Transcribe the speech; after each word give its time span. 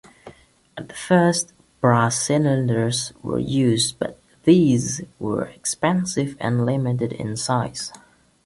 At 0.75 0.93
first 0.97 1.53
brass 1.79 2.17
cylinders 2.19 3.13
were 3.21 3.37
used, 3.37 3.99
but 3.99 4.19
these 4.45 5.01
were 5.19 5.45
expensive 5.49 6.35
and 6.39 6.65
limited 6.65 7.13
in 7.13 7.37
size. 7.37 7.93